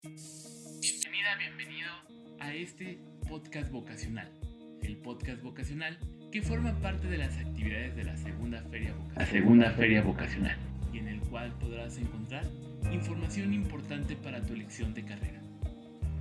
Bienvenida, 0.00 1.34
bienvenido 1.40 1.90
a 2.38 2.54
este 2.54 3.00
podcast 3.28 3.68
vocacional. 3.72 4.32
El 4.80 4.96
podcast 4.98 5.42
vocacional 5.42 5.98
que 6.30 6.40
forma 6.40 6.80
parte 6.80 7.08
de 7.08 7.18
las 7.18 7.36
actividades 7.36 7.96
de 7.96 8.04
la 8.04 8.16
segunda 8.16 8.62
feria 8.70 8.92
vocacional. 8.92 9.18
La 9.18 9.26
segunda 9.26 9.70
feria 9.72 10.02
vocacional. 10.02 10.56
Y 10.92 10.98
en 10.98 11.08
el 11.08 11.20
cual 11.22 11.52
podrás 11.58 11.98
encontrar 11.98 12.44
información 12.92 13.52
importante 13.52 14.14
para 14.14 14.40
tu 14.40 14.52
elección 14.52 14.94
de 14.94 15.04
carrera. 15.04 15.42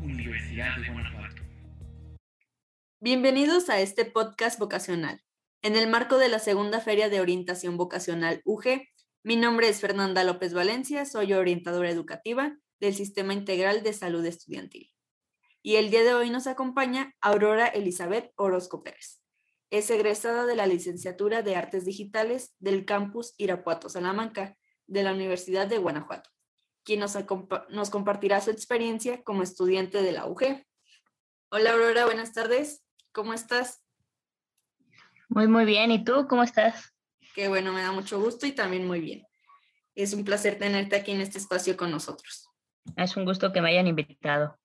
Universidad 0.01 0.75
de 0.81 0.89
Guanajuato. 0.89 1.43
Bienvenidos 2.99 3.69
a 3.69 3.79
este 3.79 4.05
podcast 4.05 4.57
vocacional. 4.57 5.21
En 5.61 5.75
el 5.75 5.87
marco 5.87 6.17
de 6.17 6.29
la 6.29 6.39
segunda 6.39 6.79
feria 6.79 7.09
de 7.09 7.21
orientación 7.21 7.77
vocacional 7.77 8.41
UG, 8.43 8.87
mi 9.23 9.35
nombre 9.35 9.69
es 9.69 9.81
Fernanda 9.81 10.23
López 10.23 10.55
Valencia, 10.55 11.05
soy 11.05 11.33
orientadora 11.33 11.91
educativa 11.91 12.57
del 12.79 12.93
Sistema 12.93 13.33
Integral 13.33 13.83
de 13.83 13.93
Salud 13.93 14.25
Estudiantil. 14.25 14.93
Y 15.61 15.75
el 15.75 15.91
día 15.91 16.03
de 16.03 16.13
hoy 16.13 16.29
nos 16.29 16.47
acompaña 16.47 17.13
Aurora 17.21 17.67
Elizabeth 17.67 18.31
Orozco 18.35 18.83
Pérez. 18.83 19.21
Es 19.69 19.89
egresada 19.89 20.45
de 20.45 20.55
la 20.55 20.65
licenciatura 20.65 21.41
de 21.41 21.55
Artes 21.55 21.83
Digitales 21.83 22.55
del 22.59 22.85
campus 22.85 23.33
Irapuato 23.37 23.89
Salamanca 23.89 24.57
de 24.85 25.03
la 25.03 25.13
Universidad 25.13 25.67
de 25.67 25.77
Guanajuato, 25.77 26.29
quien 26.83 27.01
nos, 27.01 27.17
nos 27.69 27.89
compartirá 27.89 28.39
su 28.39 28.51
experiencia 28.51 29.23
como 29.23 29.43
estudiante 29.43 30.01
de 30.01 30.13
la 30.13 30.25
UG. 30.25 30.65
Hola 31.49 31.71
Aurora, 31.71 32.05
buenas 32.05 32.33
tardes. 32.33 32.83
¿Cómo 33.11 33.33
estás? 33.33 33.83
Muy, 35.27 35.47
muy 35.47 35.65
bien. 35.65 35.91
¿Y 35.91 36.03
tú 36.03 36.27
cómo 36.29 36.43
estás? 36.43 36.93
Qué 37.35 37.49
bueno, 37.49 37.73
me 37.73 37.81
da 37.81 37.91
mucho 37.91 38.19
gusto 38.19 38.45
y 38.45 38.53
también 38.53 38.87
muy 38.87 39.01
bien. 39.01 39.23
Es 39.95 40.13
un 40.13 40.23
placer 40.23 40.57
tenerte 40.57 40.95
aquí 40.95 41.11
en 41.11 41.21
este 41.21 41.37
espacio 41.37 41.75
con 41.75 41.91
nosotros. 41.91 42.46
Es 42.95 43.17
un 43.17 43.25
gusto 43.25 43.51
que 43.51 43.61
me 43.61 43.69
hayan 43.69 43.87
invitado. 43.87 44.57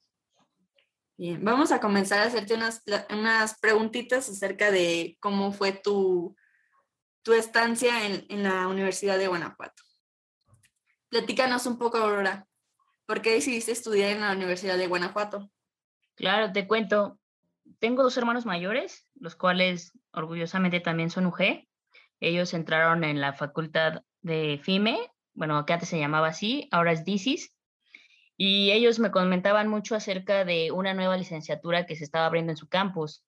Bien, 1.16 1.44
vamos 1.44 1.72
a 1.72 1.80
comenzar 1.80 2.20
a 2.20 2.24
hacerte 2.24 2.54
unas, 2.54 2.82
unas 3.10 3.58
preguntitas 3.60 4.28
acerca 4.28 4.70
de 4.70 5.16
cómo 5.20 5.52
fue 5.52 5.72
tu, 5.72 6.34
tu 7.22 7.32
estancia 7.32 8.06
en, 8.06 8.26
en 8.28 8.42
la 8.42 8.66
Universidad 8.68 9.18
de 9.18 9.28
Guanajuato. 9.28 9.82
Platícanos 11.08 11.66
un 11.66 11.78
poco, 11.78 11.98
Aurora, 11.98 12.48
¿por 13.06 13.20
qué 13.20 13.32
decidiste 13.34 13.72
estudiar 13.72 14.10
en 14.10 14.22
la 14.22 14.32
Universidad 14.32 14.78
de 14.78 14.86
Guanajuato? 14.86 15.50
Claro, 16.14 16.52
te 16.52 16.66
cuento. 16.66 17.18
Tengo 17.78 18.02
dos 18.02 18.16
hermanos 18.16 18.46
mayores, 18.46 19.06
los 19.14 19.36
cuales 19.36 19.92
orgullosamente 20.12 20.80
también 20.80 21.10
son 21.10 21.26
UG. 21.26 21.66
Ellos 22.20 22.54
entraron 22.54 23.04
en 23.04 23.20
la 23.20 23.32
facultad 23.32 24.02
de 24.20 24.58
FIME, 24.62 24.98
bueno, 25.34 25.64
que 25.66 25.72
antes 25.72 25.88
se 25.88 25.98
llamaba 25.98 26.28
así, 26.28 26.68
ahora 26.70 26.92
es 26.92 27.04
DICIS, 27.04 27.54
y 28.36 28.72
ellos 28.72 28.98
me 28.98 29.10
comentaban 29.10 29.68
mucho 29.68 29.94
acerca 29.94 30.44
de 30.44 30.72
una 30.72 30.94
nueva 30.94 31.16
licenciatura 31.16 31.86
que 31.86 31.96
se 31.96 32.04
estaba 32.04 32.26
abriendo 32.26 32.52
en 32.52 32.56
su 32.56 32.68
campus, 32.68 33.24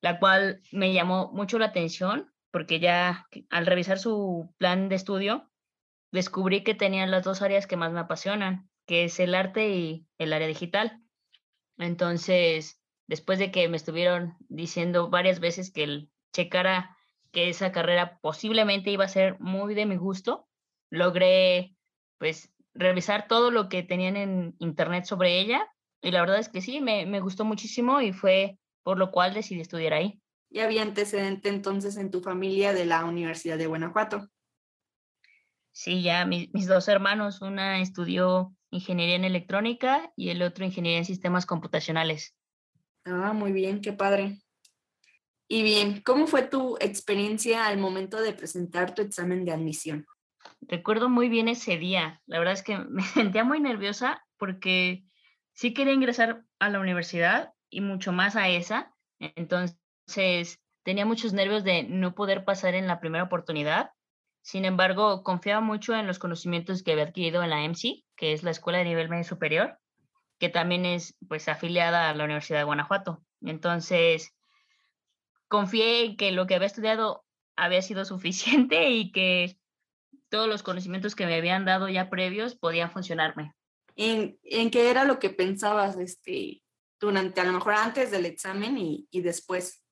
la 0.00 0.18
cual 0.18 0.60
me 0.72 0.92
llamó 0.92 1.30
mucho 1.32 1.58
la 1.58 1.66
atención 1.66 2.32
porque 2.50 2.80
ya 2.80 3.26
al 3.50 3.66
revisar 3.66 3.98
su 3.98 4.54
plan 4.56 4.88
de 4.88 4.94
estudio, 4.94 5.50
descubrí 6.10 6.64
que 6.64 6.74
tenían 6.74 7.10
las 7.10 7.24
dos 7.24 7.42
áreas 7.42 7.66
que 7.66 7.76
más 7.76 7.92
me 7.92 8.00
apasionan, 8.00 8.70
que 8.86 9.04
es 9.04 9.20
el 9.20 9.34
arte 9.34 9.68
y 9.68 10.06
el 10.16 10.32
área 10.32 10.48
digital. 10.48 11.02
Entonces, 11.76 12.80
después 13.06 13.38
de 13.38 13.50
que 13.50 13.68
me 13.68 13.76
estuvieron 13.76 14.36
diciendo 14.48 15.10
varias 15.10 15.38
veces 15.38 15.70
que 15.70 15.84
el 15.84 16.10
checara 16.32 16.96
que 17.30 17.50
esa 17.50 17.72
carrera 17.72 18.18
posiblemente 18.22 18.90
iba 18.90 19.04
a 19.04 19.08
ser 19.08 19.38
muy 19.38 19.74
de 19.74 19.84
mi 19.84 19.96
gusto, 19.96 20.48
logré 20.88 21.76
pues 22.16 22.50
revisar 22.76 23.26
todo 23.28 23.50
lo 23.50 23.68
que 23.68 23.82
tenían 23.82 24.16
en 24.16 24.54
internet 24.58 25.04
sobre 25.04 25.40
ella 25.40 25.66
y 26.02 26.10
la 26.10 26.20
verdad 26.20 26.38
es 26.38 26.48
que 26.48 26.60
sí, 26.60 26.80
me, 26.80 27.06
me 27.06 27.20
gustó 27.20 27.44
muchísimo 27.44 28.00
y 28.00 28.12
fue 28.12 28.58
por 28.82 28.98
lo 28.98 29.10
cual 29.10 29.34
decidí 29.34 29.60
estudiar 29.60 29.94
ahí. 29.94 30.20
¿Y 30.50 30.60
había 30.60 30.82
antecedente 30.82 31.48
entonces 31.48 31.96
en 31.96 32.10
tu 32.10 32.20
familia 32.20 32.72
de 32.72 32.86
la 32.86 33.04
Universidad 33.04 33.58
de 33.58 33.66
Guanajuato? 33.66 34.28
Sí, 35.72 36.02
ya 36.02 36.24
mis 36.24 36.66
dos 36.66 36.88
hermanos, 36.88 37.42
una 37.42 37.80
estudió 37.80 38.54
ingeniería 38.70 39.16
en 39.16 39.24
electrónica 39.24 40.12
y 40.16 40.30
el 40.30 40.42
otro 40.42 40.64
ingeniería 40.64 40.98
en 40.98 41.04
sistemas 41.04 41.46
computacionales. 41.46 42.34
Ah, 43.04 43.32
muy 43.32 43.52
bien, 43.52 43.80
qué 43.80 43.92
padre. 43.92 44.38
Y 45.48 45.62
bien, 45.62 46.02
¿cómo 46.02 46.26
fue 46.26 46.42
tu 46.42 46.76
experiencia 46.80 47.66
al 47.66 47.78
momento 47.78 48.20
de 48.20 48.32
presentar 48.32 48.94
tu 48.94 49.02
examen 49.02 49.44
de 49.44 49.52
admisión? 49.52 50.06
Recuerdo 50.60 51.08
muy 51.08 51.28
bien 51.28 51.48
ese 51.48 51.78
día. 51.78 52.22
La 52.26 52.38
verdad 52.38 52.54
es 52.54 52.62
que 52.62 52.78
me 52.78 53.02
sentía 53.02 53.44
muy 53.44 53.60
nerviosa 53.60 54.24
porque 54.38 55.04
sí 55.52 55.74
quería 55.74 55.94
ingresar 55.94 56.44
a 56.58 56.70
la 56.70 56.80
universidad 56.80 57.52
y 57.70 57.80
mucho 57.80 58.12
más 58.12 58.36
a 58.36 58.48
esa. 58.48 58.94
Entonces 59.18 60.60
tenía 60.82 61.06
muchos 61.06 61.32
nervios 61.32 61.64
de 61.64 61.84
no 61.84 62.14
poder 62.14 62.44
pasar 62.44 62.74
en 62.74 62.86
la 62.86 63.00
primera 63.00 63.24
oportunidad. 63.24 63.90
Sin 64.42 64.64
embargo, 64.64 65.24
confiaba 65.24 65.60
mucho 65.60 65.94
en 65.94 66.06
los 66.06 66.18
conocimientos 66.18 66.82
que 66.82 66.92
había 66.92 67.04
adquirido 67.04 67.42
en 67.42 67.50
la 67.50 67.64
MC, 67.64 68.04
que 68.14 68.32
es 68.32 68.44
la 68.44 68.52
Escuela 68.52 68.78
de 68.78 68.84
Nivel 68.84 69.08
Medio 69.08 69.24
Superior, 69.24 69.78
que 70.38 70.48
también 70.48 70.86
es 70.86 71.16
pues 71.28 71.48
afiliada 71.48 72.08
a 72.08 72.14
la 72.14 72.24
Universidad 72.24 72.60
de 72.60 72.64
Guanajuato. 72.64 73.24
Entonces, 73.40 74.36
confié 75.48 76.04
en 76.04 76.16
que 76.16 76.30
lo 76.30 76.46
que 76.46 76.54
había 76.54 76.66
estudiado 76.66 77.24
había 77.56 77.82
sido 77.82 78.04
suficiente 78.04 78.90
y 78.90 79.10
que 79.10 79.58
todos 80.28 80.48
los 80.48 80.62
conocimientos 80.62 81.14
que 81.14 81.26
me 81.26 81.36
habían 81.36 81.64
dado 81.64 81.88
ya 81.88 82.10
previos 82.10 82.56
podían 82.56 82.90
funcionarme. 82.90 83.52
¿En, 83.94 84.38
en 84.42 84.70
qué 84.70 84.90
era 84.90 85.04
lo 85.04 85.18
que 85.18 85.30
pensabas 85.30 85.96
este, 85.96 86.62
durante, 87.00 87.40
a 87.40 87.44
lo 87.44 87.52
mejor 87.52 87.74
antes 87.74 88.10
del 88.10 88.26
examen 88.26 88.76
y, 88.78 89.06
y 89.10 89.22
después? 89.22 89.82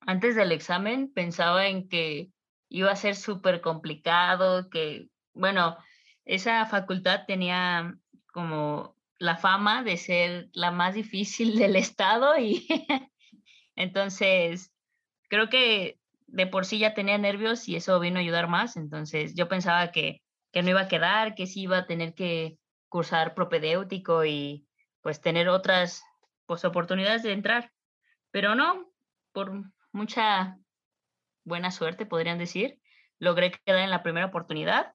Antes 0.00 0.36
del 0.36 0.52
examen 0.52 1.12
pensaba 1.12 1.66
en 1.68 1.88
que 1.88 2.30
iba 2.68 2.90
a 2.90 2.96
ser 2.96 3.16
súper 3.16 3.60
complicado, 3.60 4.68
que, 4.68 5.08
bueno, 5.32 5.76
esa 6.24 6.66
facultad 6.66 7.24
tenía 7.26 7.96
como 8.32 8.96
la 9.18 9.36
fama 9.36 9.82
de 9.82 9.96
ser 9.96 10.48
la 10.52 10.70
más 10.70 10.94
difícil 10.94 11.56
del 11.56 11.76
estado 11.76 12.36
y 12.38 12.66
entonces 13.76 14.72
creo 15.28 15.48
que 15.48 15.98
de 16.34 16.48
por 16.48 16.66
sí 16.66 16.80
ya 16.80 16.94
tenía 16.94 17.16
nervios 17.16 17.68
y 17.68 17.76
eso 17.76 18.00
vino 18.00 18.18
a 18.18 18.20
ayudar 18.20 18.48
más, 18.48 18.76
entonces 18.76 19.34
yo 19.36 19.46
pensaba 19.46 19.92
que, 19.92 20.20
que 20.52 20.62
no 20.62 20.70
iba 20.70 20.80
a 20.80 20.88
quedar, 20.88 21.36
que 21.36 21.46
sí 21.46 21.62
iba 21.62 21.78
a 21.78 21.86
tener 21.86 22.12
que 22.14 22.58
cursar 22.88 23.34
propedéutico 23.34 24.24
y 24.24 24.66
pues 25.00 25.20
tener 25.20 25.48
otras 25.48 26.02
pues, 26.46 26.64
oportunidades 26.64 27.22
de 27.22 27.32
entrar, 27.32 27.70
pero 28.32 28.56
no, 28.56 28.90
por 29.32 29.52
mucha 29.92 30.58
buena 31.44 31.70
suerte, 31.70 32.04
podrían 32.04 32.38
decir, 32.38 32.80
logré 33.20 33.52
quedar 33.52 33.84
en 33.84 33.90
la 33.90 34.02
primera 34.02 34.26
oportunidad 34.26 34.92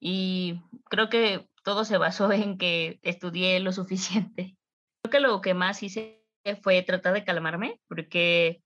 y 0.00 0.62
creo 0.90 1.08
que 1.08 1.48
todo 1.62 1.84
se 1.84 1.96
basó 1.96 2.32
en 2.32 2.58
que 2.58 2.98
estudié 3.02 3.60
lo 3.60 3.70
suficiente. 3.70 4.56
Creo 5.02 5.12
que 5.12 5.20
lo 5.20 5.40
que 5.40 5.54
más 5.54 5.84
hice 5.84 6.24
fue 6.60 6.82
tratar 6.82 7.14
de 7.14 7.24
calmarme, 7.24 7.80
porque 7.86 8.64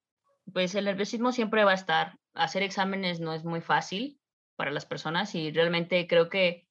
pues 0.53 0.75
el 0.75 0.85
nerviosismo 0.85 1.33
siempre 1.33 1.65
va 1.65 1.73
a 1.73 1.75
estar. 1.75 2.19
Hacer 2.35 2.63
exámenes 2.63 3.21
no 3.21 3.33
es 3.33 3.45
muy 3.45 3.61
fácil 3.61 4.21
para 4.57 4.71
las 4.71 4.87
personas 4.87 5.35
y 5.35 5.51
realmente 5.51 6.07
creo 6.07 6.29
que 6.29 6.67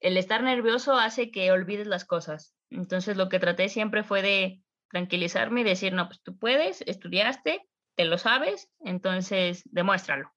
el 0.00 0.16
estar 0.16 0.42
nervioso 0.42 0.94
hace 0.98 1.30
que 1.30 1.50
olvides 1.50 1.86
las 1.86 2.04
cosas. 2.04 2.54
Entonces 2.70 3.16
lo 3.16 3.28
que 3.28 3.38
traté 3.38 3.68
siempre 3.68 4.02
fue 4.02 4.22
de 4.22 4.62
tranquilizarme 4.90 5.62
y 5.62 5.64
decir, 5.64 5.92
no, 5.92 6.06
pues 6.06 6.22
tú 6.22 6.38
puedes, 6.38 6.82
estudiaste, 6.82 7.62
te 7.96 8.04
lo 8.04 8.18
sabes, 8.18 8.68
entonces 8.80 9.62
demuéstralo. 9.66 10.32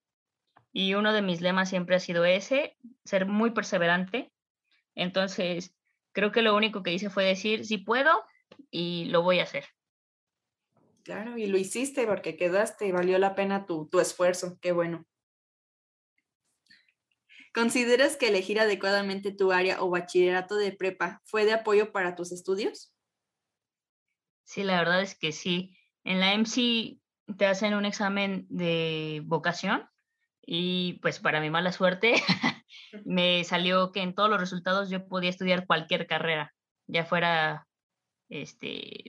Y 0.72 0.94
uno 0.94 1.14
de 1.14 1.22
mis 1.22 1.42
lemas 1.42 1.70
siempre 1.70 1.96
ha 1.96 2.00
sido 2.00 2.26
ese, 2.26 2.78
ser 3.04 3.26
muy 3.26 3.52
perseverante. 3.52 4.32
Entonces, 4.96 5.76
creo 6.12 6.32
que 6.32 6.42
lo 6.42 6.56
único 6.56 6.84
que 6.84 6.94
hice 6.94 7.10
fue 7.10 7.26
decir, 7.26 7.66
sí 7.66 7.78
puedo 7.78 8.24
y 8.72 9.06
lo 9.06 9.22
voy 9.22 9.40
a 9.40 9.44
hacer. 9.44 9.66
Claro, 11.08 11.38
y 11.38 11.48
lo 11.48 11.58
hiciste 11.58 12.06
porque 12.06 12.36
quedaste 12.36 12.86
y 12.86 12.92
valió 12.92 13.18
la 13.18 13.34
pena 13.34 13.66
tu, 13.66 13.88
tu 13.88 14.02
esfuerzo, 14.02 14.60
qué 14.60 14.74
bueno. 14.74 15.06
¿Consideras 17.54 18.18
que 18.18 18.28
elegir 18.28 18.60
adecuadamente 18.60 19.32
tu 19.32 19.54
área 19.54 19.82
o 19.82 19.90
bachillerato 19.90 20.58
de 20.58 20.74
prepa 20.74 21.22
fue 21.24 21.46
de 21.46 21.54
apoyo 21.54 21.94
para 21.94 22.18
tus 22.18 22.34
estudios? 22.34 22.94
Sí, 24.44 24.64
la 24.64 24.80
verdad 24.80 25.02
es 25.02 25.18
que 25.18 25.32
sí. 25.32 25.78
En 26.04 26.20
la 26.20 26.34
MC 26.34 27.00
te 27.38 27.46
hacen 27.46 27.74
un 27.74 27.86
examen 27.86 28.46
de 28.50 29.22
vocación 29.24 29.88
y 30.42 31.00
pues 31.02 31.22
para 31.22 31.40
mi 31.40 31.50
mala 31.50 31.72
suerte 31.72 32.16
me 33.06 33.46
salió 33.46 33.94
que 33.94 34.02
en 34.02 34.14
todos 34.14 34.30
los 34.30 34.42
resultados 34.42 34.90
yo 34.90 35.08
podía 35.08 35.30
estudiar 35.30 35.68
cualquier 35.68 36.06
carrera, 36.06 36.54
ya 36.86 37.06
fuera 37.06 37.66
este, 38.28 39.06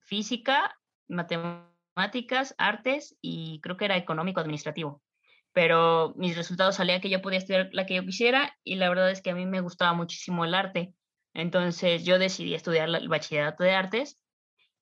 física 0.00 0.74
matemáticas, 1.08 2.54
artes 2.58 3.16
y 3.20 3.60
creo 3.60 3.76
que 3.76 3.86
era 3.86 3.96
económico 3.96 4.40
administrativo. 4.40 5.02
Pero 5.52 6.14
mis 6.16 6.36
resultados 6.36 6.76
salían 6.76 7.00
que 7.00 7.10
yo 7.10 7.22
podía 7.22 7.38
estudiar 7.38 7.70
la 7.72 7.86
que 7.86 7.94
yo 7.94 8.04
quisiera 8.04 8.56
y 8.64 8.76
la 8.76 8.88
verdad 8.88 9.10
es 9.10 9.22
que 9.22 9.30
a 9.30 9.34
mí 9.34 9.46
me 9.46 9.60
gustaba 9.60 9.94
muchísimo 9.94 10.44
el 10.44 10.54
arte. 10.54 10.94
Entonces 11.34 12.04
yo 12.04 12.18
decidí 12.18 12.54
estudiar 12.54 12.88
el 12.88 13.08
bachillerato 13.08 13.64
de 13.64 13.72
artes 13.72 14.20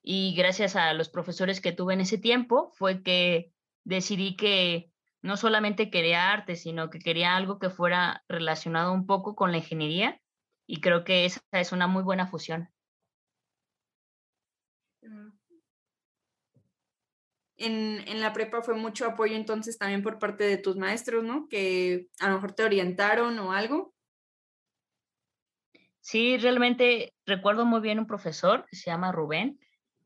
y 0.02 0.34
gracias 0.36 0.76
a 0.76 0.92
los 0.92 1.08
profesores 1.08 1.60
que 1.60 1.72
tuve 1.72 1.94
en 1.94 2.00
ese 2.00 2.18
tiempo 2.18 2.70
fue 2.74 3.02
que 3.02 3.52
decidí 3.84 4.36
que 4.36 4.90
no 5.22 5.36
solamente 5.36 5.90
quería 5.90 6.30
arte, 6.32 6.56
sino 6.56 6.90
que 6.90 7.00
quería 7.00 7.36
algo 7.36 7.58
que 7.58 7.70
fuera 7.70 8.24
relacionado 8.28 8.92
un 8.92 9.06
poco 9.06 9.34
con 9.34 9.50
la 9.50 9.58
ingeniería 9.58 10.20
y 10.66 10.80
creo 10.80 11.04
que 11.04 11.24
esa 11.24 11.40
es 11.52 11.72
una 11.72 11.86
muy 11.86 12.02
buena 12.02 12.26
fusión. 12.26 12.68
En, 17.58 18.06
en, 18.06 18.20
la 18.20 18.32
prepa 18.32 18.60
fue 18.60 18.74
mucho 18.74 19.06
apoyo 19.06 19.34
entonces 19.34 19.78
también 19.78 20.02
por 20.02 20.18
parte 20.18 20.44
de 20.44 20.58
tus 20.58 20.76
maestros, 20.76 21.24
¿no? 21.24 21.48
Que 21.48 22.08
a 22.20 22.28
lo 22.28 22.34
mejor 22.34 22.52
te 22.52 22.64
orientaron 22.64 23.38
o 23.38 23.52
algo. 23.52 23.94
Sí, 26.00 26.36
realmente 26.36 27.14
recuerdo 27.24 27.64
muy 27.64 27.80
bien 27.80 27.98
un 27.98 28.06
profesor 28.06 28.64
se 28.70 28.90
llama 28.90 29.10
Rubén. 29.10 29.58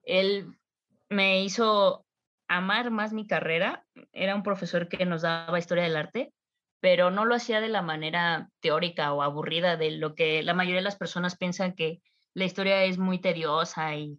Él 0.02 0.47
me 1.11 1.44
hizo 1.44 2.06
amar 2.49 2.91
más 2.91 3.12
mi 3.12 3.26
carrera. 3.26 3.85
Era 4.12 4.35
un 4.35 4.43
profesor 4.43 4.88
que 4.88 5.05
nos 5.05 5.23
daba 5.23 5.58
historia 5.58 5.85
del 5.85 5.96
arte, 5.96 6.32
pero 6.81 7.11
no 7.11 7.26
lo 7.26 7.35
hacía 7.35 7.61
de 7.61 7.69
la 7.69 7.82
manera 7.82 8.49
teórica 8.61 9.12
o 9.12 9.23
aburrida 9.23 9.76
de 9.76 9.91
lo 9.91 10.14
que 10.14 10.43
la 10.43 10.55
mayoría 10.55 10.79
de 10.79 10.85
las 10.85 10.96
personas 10.96 11.37
piensan 11.37 11.75
que 11.75 12.00
la 12.32 12.46
historia 12.46 12.85
es 12.85 12.96
muy 12.96 13.20
tediosa 13.20 13.94
y 13.94 14.19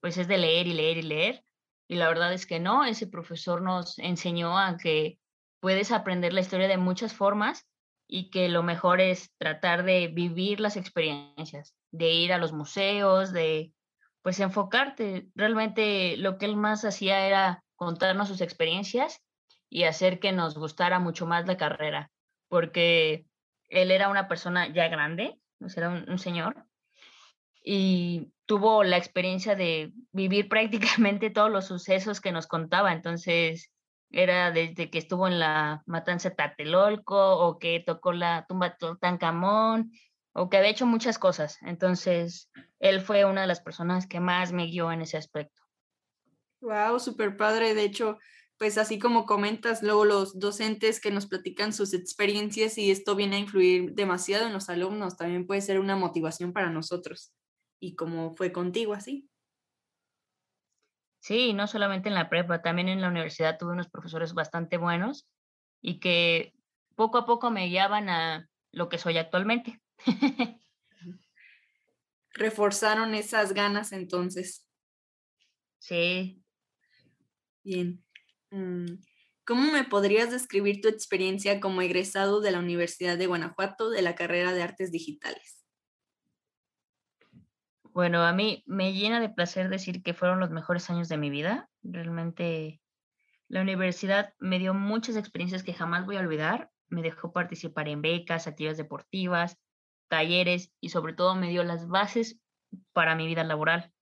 pues 0.00 0.16
es 0.16 0.28
de 0.28 0.38
leer 0.38 0.66
y 0.66 0.72
leer 0.72 0.96
y 0.96 1.02
leer. 1.02 1.44
Y 1.88 1.96
la 1.96 2.08
verdad 2.08 2.32
es 2.32 2.46
que 2.46 2.60
no, 2.60 2.84
ese 2.84 3.06
profesor 3.06 3.62
nos 3.62 3.98
enseñó 3.98 4.58
a 4.58 4.76
que 4.76 5.18
puedes 5.60 5.90
aprender 5.90 6.32
la 6.32 6.40
historia 6.40 6.68
de 6.68 6.76
muchas 6.76 7.14
formas 7.14 7.66
y 8.06 8.30
que 8.30 8.48
lo 8.48 8.62
mejor 8.62 9.00
es 9.00 9.32
tratar 9.38 9.84
de 9.84 10.08
vivir 10.08 10.60
las 10.60 10.76
experiencias, 10.76 11.74
de 11.90 12.10
ir 12.10 12.32
a 12.32 12.38
los 12.38 12.52
museos, 12.52 13.32
de 13.32 13.72
pues 14.22 14.40
enfocarte. 14.40 15.28
Realmente 15.34 16.16
lo 16.16 16.38
que 16.38 16.46
él 16.46 16.56
más 16.56 16.84
hacía 16.84 17.26
era 17.26 17.64
contarnos 17.76 18.28
sus 18.28 18.40
experiencias 18.40 19.22
y 19.70 19.84
hacer 19.84 20.20
que 20.20 20.32
nos 20.32 20.56
gustara 20.56 20.98
mucho 20.98 21.26
más 21.26 21.46
la 21.46 21.56
carrera, 21.56 22.10
porque 22.48 23.26
él 23.68 23.90
era 23.90 24.08
una 24.08 24.28
persona 24.28 24.68
ya 24.68 24.88
grande, 24.88 25.38
era 25.76 25.90
un, 25.90 26.18
señor, 26.18 26.64
y 27.62 28.32
tuvo 28.48 28.82
la 28.82 28.96
experiencia 28.96 29.54
de 29.54 29.92
vivir 30.10 30.48
prácticamente 30.48 31.30
todos 31.30 31.50
los 31.50 31.66
sucesos 31.66 32.20
que 32.20 32.32
nos 32.32 32.46
contaba. 32.46 32.92
Entonces, 32.92 33.70
era 34.10 34.50
desde 34.50 34.90
que 34.90 34.98
estuvo 34.98 35.28
en 35.28 35.38
la 35.38 35.82
matanza 35.84 36.30
de 36.30 36.34
Tatelolco 36.34 37.36
o 37.38 37.58
que 37.58 37.84
tocó 37.86 38.12
la 38.12 38.46
tumba 38.48 38.70
de 38.70 38.76
Tutankamón 38.78 39.92
o 40.32 40.48
que 40.48 40.56
había 40.56 40.70
hecho 40.70 40.86
muchas 40.86 41.18
cosas. 41.18 41.58
Entonces, 41.60 42.50
él 42.80 43.02
fue 43.02 43.26
una 43.26 43.42
de 43.42 43.48
las 43.48 43.60
personas 43.60 44.06
que 44.06 44.18
más 44.18 44.50
me 44.52 44.64
guió 44.64 44.90
en 44.90 45.02
ese 45.02 45.18
aspecto. 45.18 45.62
Wow, 46.62 46.98
súper 46.98 47.36
padre. 47.36 47.74
De 47.74 47.84
hecho, 47.84 48.16
pues 48.56 48.78
así 48.78 48.98
como 48.98 49.26
comentas, 49.26 49.82
luego 49.82 50.06
los 50.06 50.38
docentes 50.38 51.00
que 51.00 51.10
nos 51.10 51.26
platican 51.26 51.74
sus 51.74 51.92
experiencias 51.92 52.78
y 52.78 52.90
esto 52.90 53.14
viene 53.14 53.36
a 53.36 53.40
influir 53.40 53.92
demasiado 53.92 54.46
en 54.46 54.54
los 54.54 54.70
alumnos, 54.70 55.18
también 55.18 55.46
puede 55.46 55.60
ser 55.60 55.78
una 55.78 55.96
motivación 55.96 56.54
para 56.54 56.70
nosotros. 56.70 57.34
Y 57.80 57.94
como 57.94 58.34
fue 58.34 58.52
contigo 58.52 58.94
así. 58.94 59.28
Sí, 61.20 61.52
no 61.52 61.66
solamente 61.66 62.08
en 62.08 62.14
la 62.14 62.28
prepa, 62.28 62.62
también 62.62 62.88
en 62.88 63.00
la 63.00 63.08
universidad 63.08 63.58
tuve 63.58 63.72
unos 63.72 63.88
profesores 63.88 64.34
bastante 64.34 64.76
buenos 64.76 65.28
y 65.80 66.00
que 66.00 66.54
poco 66.94 67.18
a 67.18 67.26
poco 67.26 67.50
me 67.50 67.66
guiaban 67.66 68.08
a 68.08 68.48
lo 68.72 68.88
que 68.88 68.98
soy 68.98 69.18
actualmente. 69.18 69.80
Reforzaron 72.32 73.14
esas 73.14 73.52
ganas 73.52 73.92
entonces. 73.92 74.66
Sí. 75.78 76.42
Bien. 77.64 78.04
Mm, 78.50 78.94
¿Cómo 79.44 79.72
me 79.72 79.84
podrías 79.84 80.30
describir 80.30 80.80
tu 80.80 80.88
experiencia 80.88 81.60
como 81.60 81.82
egresado 81.82 82.40
de 82.40 82.50
la 82.50 82.58
Universidad 82.58 83.18
de 83.18 83.26
Guanajuato 83.26 83.90
de 83.90 84.02
la 84.02 84.14
carrera 84.14 84.52
de 84.52 84.62
Artes 84.62 84.92
Digitales? 84.92 85.57
Bueno, 87.98 88.24
a 88.24 88.32
mí 88.32 88.62
me 88.64 88.92
llena 88.92 89.18
de 89.18 89.28
placer 89.28 89.68
decir 89.68 90.04
que 90.04 90.14
fueron 90.14 90.38
los 90.38 90.50
mejores 90.50 90.88
años 90.88 91.08
de 91.08 91.16
mi 91.16 91.30
vida. 91.30 91.68
Realmente 91.82 92.80
la 93.48 93.60
universidad 93.60 94.34
me 94.38 94.60
dio 94.60 94.72
muchas 94.72 95.16
experiencias 95.16 95.64
que 95.64 95.74
jamás 95.74 96.06
voy 96.06 96.16
a 96.16 96.20
olvidar. 96.20 96.70
Me 96.86 97.02
dejó 97.02 97.32
participar 97.32 97.88
en 97.88 98.00
becas, 98.00 98.46
actividades 98.46 98.78
deportivas, 98.78 99.58
talleres 100.06 100.72
y 100.80 100.90
sobre 100.90 101.12
todo 101.12 101.34
me 101.34 101.48
dio 101.48 101.64
las 101.64 101.88
bases 101.88 102.38
para 102.92 103.16
mi 103.16 103.26
vida 103.26 103.42
laboral. 103.42 103.92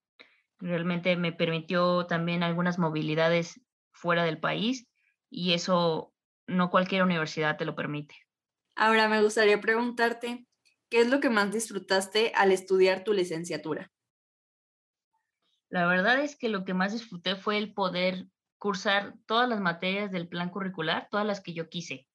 Realmente 0.59 1.15
me 1.15 1.31
permitió 1.31 2.05
también 2.05 2.43
algunas 2.43 2.77
movilidades 2.77 3.59
fuera 3.93 4.25
del 4.25 4.39
país 4.39 4.87
y 5.27 5.53
eso 5.53 6.13
no 6.45 6.69
cualquier 6.69 7.01
universidad 7.01 7.57
te 7.57 7.65
lo 7.65 7.73
permite. 7.73 8.13
Ahora 8.75 9.09
me 9.09 9.23
gustaría 9.23 9.59
preguntarte, 9.59 10.46
¿Qué 10.89 11.01
es 11.01 11.09
lo 11.09 11.19
que 11.19 11.29
más 11.29 11.51
disfrutaste 11.51 12.31
al 12.35 12.51
estudiar 12.51 13.03
tu 13.03 13.13
licenciatura? 13.13 13.91
La 15.69 15.85
verdad 15.85 16.21
es 16.21 16.37
que 16.37 16.47
lo 16.47 16.63
que 16.63 16.73
más 16.73 16.93
disfruté 16.93 17.35
fue 17.35 17.57
el 17.57 17.73
poder 17.73 18.27
cursar 18.57 19.15
todas 19.25 19.49
las 19.49 19.59
materias 19.59 20.11
del 20.11 20.29
plan 20.29 20.49
curricular, 20.49 21.07
todas 21.11 21.25
las 21.25 21.41
que 21.41 21.53
yo 21.53 21.69
quise, 21.69 22.07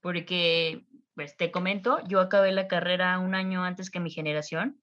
porque, 0.00 0.86
pues 1.14 1.36
te 1.36 1.50
comento, 1.50 1.98
yo 2.06 2.20
acabé 2.20 2.52
la 2.52 2.68
carrera 2.68 3.18
un 3.18 3.34
año 3.34 3.64
antes 3.64 3.90
que 3.90 4.00
mi 4.00 4.10
generación 4.10 4.82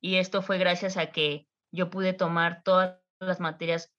y 0.00 0.16
esto 0.16 0.42
fue 0.42 0.58
gracias 0.58 0.96
a 0.96 1.12
que 1.12 1.46
yo 1.70 1.90
pude 1.90 2.14
tomar 2.14 2.62
todas 2.62 3.00
las 3.20 3.40
materias 3.40 3.92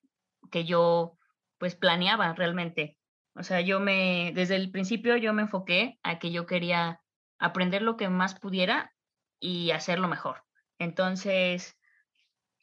que 0.51 0.65
yo 0.65 1.18
pues 1.57 1.75
planeaba 1.75 2.33
realmente. 2.33 2.97
O 3.35 3.44
sea, 3.44 3.62
yo 3.62 3.80
me, 3.80 4.31
desde 4.33 4.56
el 4.56 4.71
principio 4.71 5.15
yo 5.18 5.33
me 5.33 5.44
enfoqué 5.44 6.00
a 6.03 6.19
que 6.19 6.31
yo 6.31 6.45
quería 6.45 7.01
aprender 7.39 7.81
lo 7.81 7.97
que 7.97 8.09
más 8.09 8.39
pudiera 8.39 8.94
y 9.39 9.71
hacerlo 9.71 10.07
mejor. 10.07 10.44
Entonces, 10.77 11.77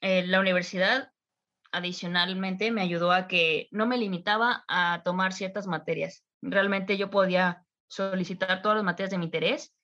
eh, 0.00 0.26
la 0.26 0.40
universidad 0.40 1.12
adicionalmente 1.72 2.70
me 2.70 2.82
ayudó 2.82 3.12
a 3.12 3.26
que 3.26 3.68
no 3.70 3.86
me 3.86 3.98
limitaba 3.98 4.64
a 4.68 5.02
tomar 5.04 5.32
ciertas 5.32 5.66
materias. 5.66 6.24
Realmente 6.42 6.96
yo 6.96 7.10
podía 7.10 7.64
solicitar 7.88 8.62
todas 8.62 8.76
las 8.76 8.84
materias 8.84 9.10
de 9.10 9.18
mi 9.18 9.26
interés 9.26 9.74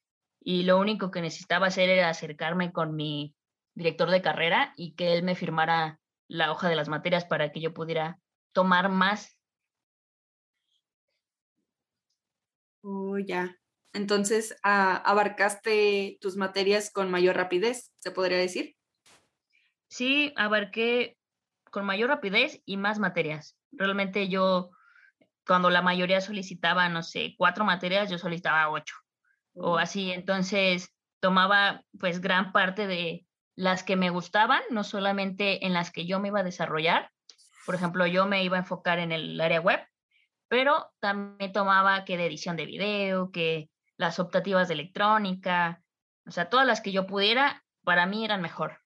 y 0.40 0.64
lo 0.64 0.78
único 0.78 1.10
que 1.10 1.20
necesitaba 1.20 1.66
hacer 1.68 1.88
era 1.88 2.08
acercarme 2.08 2.72
con 2.72 2.94
mi 2.94 3.34
director 3.74 4.10
de 4.10 4.22
carrera 4.22 4.72
y 4.76 4.94
que 4.94 5.14
él 5.14 5.22
me 5.22 5.34
firmara 5.34 6.00
la 6.28 6.50
hoja 6.50 6.68
de 6.68 6.76
las 6.76 6.88
materias 6.88 7.24
para 7.24 7.52
que 7.52 7.60
yo 7.60 7.74
pudiera 7.74 8.18
tomar 8.52 8.88
más. 8.88 9.38
Oh, 12.84 13.18
ya. 13.18 13.61
Entonces, 13.92 14.56
abarcaste 14.62 16.18
tus 16.20 16.36
materias 16.36 16.90
con 16.90 17.10
mayor 17.10 17.36
rapidez, 17.36 17.92
se 17.98 18.10
podría 18.10 18.38
decir. 18.38 18.76
Sí, 19.88 20.32
abarqué 20.36 21.18
con 21.70 21.84
mayor 21.84 22.08
rapidez 22.08 22.62
y 22.64 22.76
más 22.78 22.98
materias. 22.98 23.58
Realmente 23.70 24.28
yo, 24.28 24.70
cuando 25.46 25.68
la 25.68 25.82
mayoría 25.82 26.20
solicitaba, 26.20 26.88
no 26.88 27.02
sé, 27.02 27.34
cuatro 27.36 27.64
materias, 27.64 28.10
yo 28.10 28.18
solicitaba 28.18 28.70
ocho 28.70 28.94
o 29.54 29.76
así. 29.76 30.12
Entonces, 30.12 30.94
tomaba 31.20 31.84
pues 32.00 32.20
gran 32.20 32.52
parte 32.52 32.86
de 32.86 33.26
las 33.54 33.84
que 33.84 33.96
me 33.96 34.08
gustaban, 34.08 34.62
no 34.70 34.82
solamente 34.82 35.66
en 35.66 35.74
las 35.74 35.90
que 35.90 36.06
yo 36.06 36.18
me 36.18 36.28
iba 36.28 36.40
a 36.40 36.44
desarrollar. 36.44 37.10
Por 37.66 37.74
ejemplo, 37.74 38.06
yo 38.06 38.26
me 38.26 38.42
iba 38.44 38.56
a 38.56 38.60
enfocar 38.60 38.98
en 38.98 39.12
el 39.12 39.38
área 39.40 39.60
web, 39.60 39.80
pero 40.48 40.90
también 41.00 41.52
tomaba 41.52 42.04
que 42.06 42.16
de 42.16 42.26
edición 42.26 42.56
de 42.56 42.66
video, 42.66 43.30
que 43.30 43.68
las 43.96 44.18
optativas 44.18 44.68
de 44.68 44.74
electrónica, 44.74 45.82
o 46.26 46.30
sea, 46.30 46.48
todas 46.48 46.66
las 46.66 46.80
que 46.80 46.92
yo 46.92 47.06
pudiera, 47.06 47.64
para 47.84 48.06
mí 48.06 48.24
eran 48.24 48.42
mejor. 48.42 48.78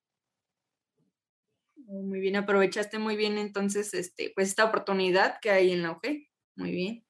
Oh, 1.88 2.02
muy 2.02 2.20
bien, 2.20 2.36
aprovechaste 2.36 2.98
muy 2.98 3.16
bien 3.16 3.38
entonces 3.38 3.94
este, 3.94 4.32
pues 4.34 4.48
esta 4.48 4.64
oportunidad 4.64 5.38
que 5.40 5.50
hay 5.50 5.72
en 5.72 5.82
la 5.82 5.92
UG. 5.92 6.28
Muy 6.56 6.72
bien. 6.72 7.06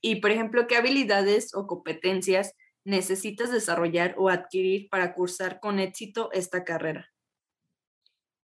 Y 0.00 0.16
por 0.16 0.30
ejemplo, 0.30 0.66
¿qué 0.66 0.76
habilidades 0.76 1.54
o 1.54 1.66
competencias 1.66 2.54
necesitas 2.84 3.50
desarrollar 3.50 4.14
o 4.18 4.28
adquirir 4.28 4.88
para 4.90 5.14
cursar 5.14 5.60
con 5.60 5.78
éxito 5.78 6.30
esta 6.32 6.64
carrera? 6.64 7.11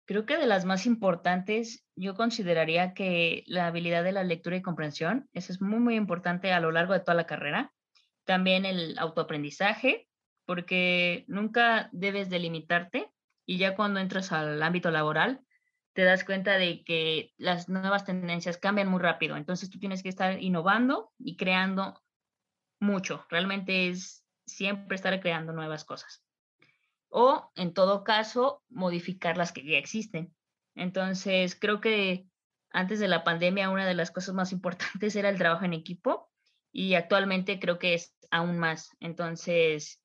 Creo 0.05 0.25
que 0.25 0.37
de 0.37 0.45
las 0.45 0.65
más 0.65 0.85
importantes, 0.85 1.83
yo 1.95 2.13
consideraría 2.15 2.93
que 2.93 3.43
la 3.47 3.67
habilidad 3.67 4.03
de 4.03 4.11
la 4.11 4.23
lectura 4.23 4.55
y 4.55 4.61
comprensión, 4.61 5.27
eso 5.33 5.51
es 5.51 5.61
muy, 5.61 5.79
muy 5.79 5.95
importante 5.95 6.53
a 6.53 6.59
lo 6.59 6.71
largo 6.71 6.93
de 6.93 6.99
toda 6.99 7.15
la 7.15 7.25
carrera. 7.25 7.73
También 8.23 8.65
el 8.65 8.97
autoaprendizaje, 8.99 10.07
porque 10.45 11.25
nunca 11.27 11.89
debes 11.91 12.29
delimitarte 12.29 13.09
y 13.47 13.57
ya 13.57 13.75
cuando 13.75 13.99
entras 13.99 14.31
al 14.31 14.61
ámbito 14.61 14.91
laboral, 14.91 15.41
te 15.93 16.03
das 16.03 16.23
cuenta 16.23 16.57
de 16.57 16.83
que 16.83 17.33
las 17.37 17.69
nuevas 17.69 18.05
tendencias 18.05 18.57
cambian 18.57 18.89
muy 18.89 18.99
rápido. 18.99 19.37
Entonces 19.37 19.69
tú 19.69 19.79
tienes 19.79 20.03
que 20.03 20.09
estar 20.09 20.41
innovando 20.41 21.13
y 21.17 21.37
creando 21.37 22.03
mucho. 22.79 23.25
Realmente 23.29 23.87
es 23.87 24.25
siempre 24.45 24.95
estar 24.95 25.19
creando 25.19 25.53
nuevas 25.53 25.85
cosas. 25.85 26.23
O, 27.17 27.49
en 27.55 27.73
todo 27.73 28.03
caso, 28.03 28.61
modificar 28.67 29.37
las 29.37 29.53
que 29.53 29.63
ya 29.63 29.77
existen. 29.77 30.35
Entonces, 30.75 31.55
creo 31.55 31.79
que 31.79 32.27
antes 32.71 32.99
de 32.99 33.07
la 33.07 33.23
pandemia 33.23 33.69
una 33.69 33.85
de 33.85 33.93
las 33.93 34.11
cosas 34.11 34.35
más 34.35 34.51
importantes 34.57 35.15
era 35.15 35.29
el 35.29 35.37
trabajo 35.37 35.63
en 35.63 35.71
equipo 35.71 36.29
y 36.73 36.95
actualmente 36.95 37.57
creo 37.57 37.79
que 37.79 37.93
es 37.93 38.13
aún 38.31 38.59
más. 38.59 38.89
Entonces, 38.99 40.01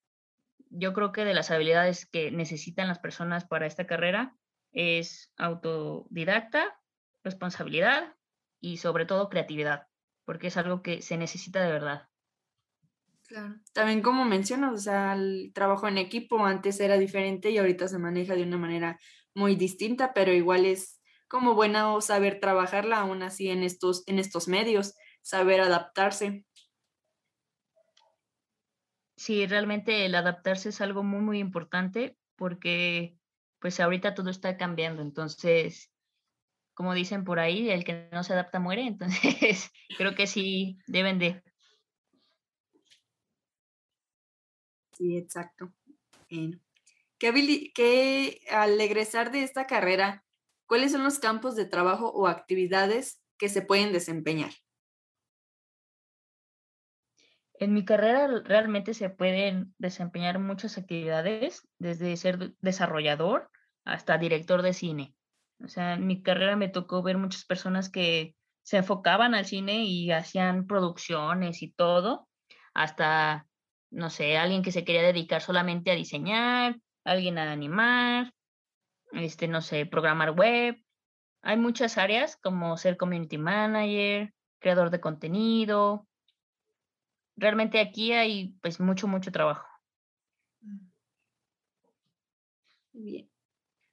yo 0.68 0.92
creo 0.92 1.10
que 1.10 1.24
de 1.24 1.34
las 1.34 1.50
habilidades 1.50 2.06
que 2.06 2.30
necesitan 2.30 2.86
las 2.86 3.00
personas 3.00 3.44
para 3.44 3.66
esta 3.66 3.88
carrera 3.88 4.36
es 4.70 5.32
autodidacta, 5.36 6.80
responsabilidad 7.24 8.14
y 8.60 8.76
sobre 8.76 9.04
todo 9.04 9.28
creatividad, 9.28 9.88
porque 10.24 10.46
es 10.46 10.56
algo 10.56 10.80
que 10.80 11.02
se 11.02 11.16
necesita 11.16 11.60
de 11.60 11.72
verdad. 11.72 12.09
También 13.72 14.02
como 14.02 14.24
mencionas, 14.24 14.72
o 14.72 14.78
sea, 14.78 15.14
el 15.14 15.52
trabajo 15.54 15.86
en 15.88 15.98
equipo 15.98 16.44
antes 16.44 16.80
era 16.80 16.98
diferente 16.98 17.50
y 17.50 17.58
ahorita 17.58 17.88
se 17.88 17.98
maneja 17.98 18.34
de 18.34 18.42
una 18.42 18.56
manera 18.56 18.98
muy 19.34 19.56
distinta, 19.56 20.12
pero 20.12 20.32
igual 20.32 20.64
es 20.66 21.00
como 21.28 21.54
bueno 21.54 22.00
saber 22.00 22.40
trabajarla 22.40 22.98
aún 22.98 23.22
así 23.22 23.48
en 23.48 23.62
estos, 23.62 24.02
en 24.06 24.18
estos 24.18 24.48
medios, 24.48 24.94
saber 25.22 25.60
adaptarse. 25.60 26.44
Sí, 29.16 29.46
realmente 29.46 30.06
el 30.06 30.14
adaptarse 30.14 30.70
es 30.70 30.80
algo 30.80 31.02
muy, 31.02 31.20
muy 31.20 31.38
importante 31.38 32.16
porque 32.36 33.16
pues 33.60 33.78
ahorita 33.78 34.14
todo 34.14 34.30
está 34.30 34.56
cambiando. 34.56 35.02
Entonces, 35.02 35.92
como 36.74 36.94
dicen 36.94 37.24
por 37.24 37.38
ahí, 37.38 37.70
el 37.70 37.84
que 37.84 38.08
no 38.10 38.24
se 38.24 38.32
adapta 38.32 38.58
muere. 38.58 38.86
Entonces, 38.86 39.70
creo 39.96 40.14
que 40.14 40.26
sí 40.26 40.78
deben 40.86 41.18
de. 41.18 41.42
Sí, 45.00 45.16
exacto. 45.16 45.72
¿Qué, 46.28 47.72
qué, 47.74 48.40
al 48.50 48.78
egresar 48.78 49.32
de 49.32 49.42
esta 49.42 49.66
carrera, 49.66 50.26
cuáles 50.66 50.92
son 50.92 51.04
los 51.04 51.18
campos 51.18 51.56
de 51.56 51.64
trabajo 51.64 52.12
o 52.12 52.26
actividades 52.26 53.22
que 53.38 53.48
se 53.48 53.62
pueden 53.62 53.94
desempeñar? 53.94 54.52
En 57.54 57.72
mi 57.72 57.86
carrera 57.86 58.28
realmente 58.44 58.92
se 58.92 59.08
pueden 59.08 59.74
desempeñar 59.78 60.38
muchas 60.38 60.76
actividades, 60.76 61.66
desde 61.78 62.14
ser 62.18 62.54
desarrollador 62.60 63.50
hasta 63.86 64.18
director 64.18 64.60
de 64.60 64.74
cine. 64.74 65.14
O 65.64 65.68
sea, 65.68 65.94
en 65.94 66.06
mi 66.06 66.22
carrera 66.22 66.56
me 66.56 66.68
tocó 66.68 67.02
ver 67.02 67.16
muchas 67.16 67.46
personas 67.46 67.88
que 67.88 68.36
se 68.62 68.76
enfocaban 68.76 69.34
al 69.34 69.46
cine 69.46 69.84
y 69.84 70.10
hacían 70.10 70.66
producciones 70.66 71.62
y 71.62 71.72
todo, 71.72 72.28
hasta, 72.74 73.46
no 73.90 74.10
sé, 74.10 74.36
alguien 74.36 74.62
que 74.62 74.72
se 74.72 74.84
quería 74.84 75.02
dedicar 75.02 75.42
solamente 75.42 75.90
a 75.90 75.94
diseñar, 75.94 76.78
alguien 77.04 77.38
a 77.38 77.50
animar, 77.50 78.32
este, 79.12 79.48
no 79.48 79.60
sé, 79.60 79.86
programar 79.86 80.32
web. 80.32 80.76
Hay 81.42 81.56
muchas 81.56 81.98
áreas 81.98 82.36
como 82.36 82.76
ser 82.76 82.96
community 82.96 83.38
manager, 83.38 84.32
creador 84.60 84.90
de 84.90 85.00
contenido, 85.00 86.06
realmente 87.40 87.80
aquí 87.80 88.12
hay 88.12 88.54
pues 88.62 88.78
mucho, 88.78 89.08
mucho 89.08 89.32
trabajo. 89.32 89.66
Bien. 92.92 93.28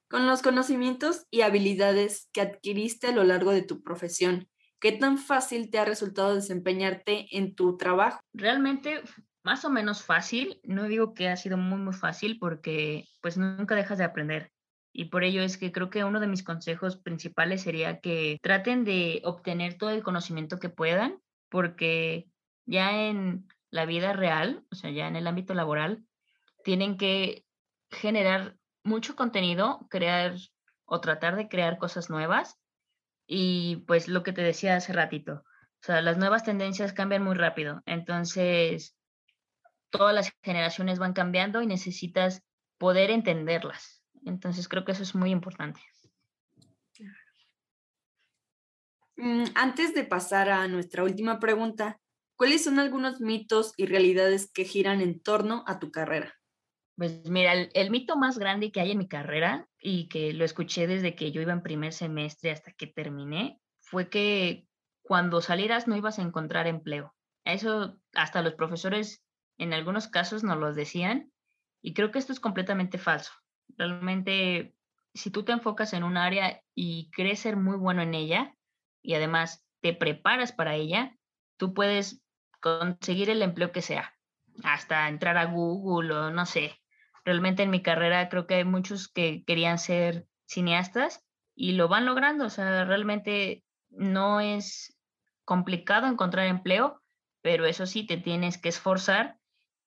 Con 0.10 0.28
los 0.28 0.42
conocimientos 0.42 1.26
y 1.32 1.42
habilidades 1.42 2.30
que 2.32 2.42
adquiriste 2.42 3.08
a 3.08 3.12
lo 3.12 3.24
largo 3.24 3.52
de 3.52 3.62
tu 3.62 3.82
profesión, 3.82 4.50
¿qué 4.80 4.92
tan 4.92 5.18
fácil 5.18 5.70
te 5.70 5.80
ha 5.80 5.86
resultado 5.86 6.36
desempeñarte 6.36 7.28
en 7.32 7.56
tu 7.56 7.78
trabajo? 7.78 8.20
Realmente 8.34 9.02
más 9.48 9.64
o 9.64 9.70
menos 9.70 10.04
fácil, 10.04 10.60
no 10.66 10.90
digo 10.90 11.14
que 11.14 11.30
ha 11.30 11.38
sido 11.38 11.56
muy 11.56 11.80
muy 11.80 11.94
fácil 11.94 12.38
porque 12.38 13.06
pues 13.22 13.38
nunca 13.38 13.76
dejas 13.76 13.98
de 13.98 14.04
aprender. 14.04 14.52
Y 14.92 15.06
por 15.06 15.24
ello 15.24 15.42
es 15.42 15.58
que 15.58 15.72
creo 15.72 15.90
que 15.90 16.04
uno 16.04 16.20
de 16.20 16.28
mis 16.28 16.44
consejos 16.44 16.98
principales 16.98 17.62
sería 17.62 18.02
que 18.02 18.40
traten 18.42 18.84
de 18.84 19.22
obtener 19.24 19.78
todo 19.78 19.92
el 19.92 20.04
conocimiento 20.04 20.60
que 20.60 20.68
puedan, 20.68 21.22
porque 21.48 22.28
ya 22.66 23.08
en 23.08 23.48
la 23.70 23.86
vida 23.86 24.12
real, 24.12 24.66
o 24.70 24.76
sea, 24.76 24.92
ya 24.92 25.08
en 25.08 25.16
el 25.16 25.28
ámbito 25.28 25.54
laboral, 25.54 26.04
tienen 26.66 26.98
que 26.98 27.46
generar 27.90 28.58
mucho 28.84 29.16
contenido, 29.16 29.88
crear 29.90 30.36
o 30.84 31.00
tratar 31.00 31.38
de 31.38 31.48
crear 31.48 31.78
cosas 31.78 32.10
nuevas. 32.10 32.60
Y 33.26 33.78
pues 33.88 34.10
lo 34.10 34.24
que 34.24 34.34
te 34.34 34.42
decía 34.42 34.76
hace 34.76 34.92
ratito, 34.92 35.46
o 35.82 35.86
sea, 35.86 36.02
las 36.02 36.18
nuevas 36.18 36.44
tendencias 36.44 36.92
cambian 36.92 37.24
muy 37.24 37.36
rápido. 37.36 37.82
Entonces, 37.86 38.97
todas 39.90 40.14
las 40.14 40.32
generaciones 40.44 41.00
van 41.00 41.14
cambiando 41.14 41.62
y 41.62 41.68
necesitas 41.68 42.44
poder 42.78 43.12
entenderlas. 43.12 44.04
Entonces, 44.26 44.68
creo 44.68 44.86
que 44.86 44.92
eso 44.92 45.04
es 45.04 45.16
muy 45.16 45.32
importante. 45.32 45.82
Mm, 49.16 49.46
antes 49.56 49.94
de 49.94 50.04
pasar 50.04 50.50
a 50.50 50.68
nuestra 50.68 51.04
última 51.04 51.40
pregunta, 51.40 52.00
¿Cuáles 52.38 52.64
son 52.64 52.78
algunos 52.78 53.20
mitos 53.20 53.74
y 53.78 53.88
realidades 53.88 54.52
que 54.52 54.64
giran 54.64 55.02
en 55.02 55.20
torno 55.20 55.64
a 55.66 55.80
tu 55.80 55.92
carrera? 55.92 56.36
Pues 56.96 57.28
mira, 57.28 57.54
el, 57.54 57.90
mito 57.90 58.16
más 58.16 58.38
grande 58.38 58.72
que 58.72 58.80
hay 58.80 58.92
en 58.92 59.00
mi 59.00 59.08
carrera 59.08 59.68
y 59.80 60.08
que 60.08 60.34
lo 60.34 60.46
escuché 60.46 60.86
desde 60.86 61.16
que 61.16 61.32
yo 61.32 61.42
iba 61.42 61.52
en 61.52 61.64
primer 61.64 61.94
semestre 61.94 62.52
hasta 62.52 62.72
que 62.74 62.86
terminé 62.86 63.60
fue 63.80 64.10
que 64.10 64.68
cuando 65.02 65.42
salieras 65.42 65.88
no 65.88 65.96
ibas 65.96 66.20
a 66.20 66.22
encontrar 66.22 66.68
empleo. 66.68 67.16
Eso 67.44 68.00
hasta 68.14 68.44
los 68.44 68.54
profesores 68.54 69.24
en 69.58 69.74
algunos 69.74 70.08
casos 70.08 70.44
nos 70.44 70.58
lo 70.58 70.74
decían 70.74 71.32
y 71.82 71.94
creo 71.94 72.12
que 72.12 72.20
esto 72.20 72.34
es 72.34 72.40
completamente 72.40 72.98
falso. 72.98 73.32
Realmente, 73.78 74.76
si 75.14 75.32
tú 75.32 75.44
te 75.44 75.52
enfocas 75.52 75.94
en 75.94 76.04
un 76.04 76.18
área 76.18 76.62
y 76.74 77.10
crees 77.12 77.40
ser 77.40 77.58
muy 77.58 77.78
bueno 77.78 78.02
en 78.02 78.14
ella 78.14 78.56
y 79.02 79.14
además 79.14 79.66
te 79.82 79.94
preparas 79.94 80.52
para 80.52 80.76
ella, 80.76 81.16
tú 81.58 81.74
puedes 81.74 82.22
conseguir 82.62 83.30
el 83.30 83.42
empleo 83.42 83.72
que 83.72 83.82
sea, 83.82 84.16
hasta 84.64 85.08
entrar 85.08 85.38
a 85.38 85.46
Google 85.46 86.14
o 86.14 86.32
no 86.32 86.46
sé. 86.46 86.80
Realmente 87.26 87.64
en 87.64 87.70
mi 87.70 87.82
carrera 87.82 88.30
creo 88.30 88.48
que 88.48 88.56
hay 88.56 88.66
muchos 88.66 89.08
que 89.08 89.44
querían 89.46 89.80
ser 89.80 90.28
cineastas 90.46 91.26
y 91.56 91.74
lo 91.74 91.88
van 91.88 92.06
logrando, 92.06 92.46
o 92.46 92.50
sea, 92.50 92.86
realmente 92.86 93.64
no 93.90 94.40
es 94.40 94.98
complicado 95.44 96.08
encontrar 96.08 96.48
empleo, 96.48 97.02
pero 97.42 97.66
eso 97.66 97.86
sí, 97.86 98.06
te 98.06 98.18
tienes 98.18 98.58
que 98.58 98.70
esforzar 98.70 99.38